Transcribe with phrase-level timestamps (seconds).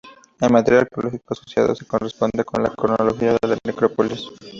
[0.39, 4.29] El material arqueológico asociado se corresponde con la cronología de la necrópolis.